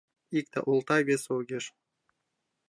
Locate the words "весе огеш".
1.07-1.65